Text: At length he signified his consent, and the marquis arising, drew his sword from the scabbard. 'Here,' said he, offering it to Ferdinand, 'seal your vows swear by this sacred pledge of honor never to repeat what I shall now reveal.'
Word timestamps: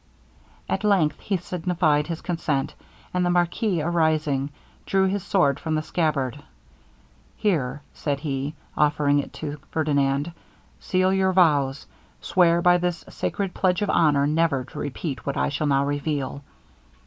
At 0.67 0.83
length 0.83 1.19
he 1.19 1.37
signified 1.37 2.07
his 2.07 2.21
consent, 2.21 2.73
and 3.13 3.23
the 3.23 3.29
marquis 3.29 3.83
arising, 3.83 4.49
drew 4.87 5.05
his 5.05 5.21
sword 5.23 5.59
from 5.59 5.75
the 5.75 5.83
scabbard. 5.83 6.39
'Here,' 7.37 7.83
said 7.93 8.21
he, 8.21 8.55
offering 8.75 9.19
it 9.19 9.31
to 9.33 9.59
Ferdinand, 9.69 10.31
'seal 10.79 11.13
your 11.13 11.33
vows 11.33 11.85
swear 12.19 12.63
by 12.63 12.79
this 12.79 13.05
sacred 13.09 13.53
pledge 13.53 13.83
of 13.83 13.91
honor 13.91 14.25
never 14.25 14.63
to 14.63 14.79
repeat 14.79 15.23
what 15.27 15.37
I 15.37 15.49
shall 15.49 15.67
now 15.67 15.85
reveal.' 15.85 16.41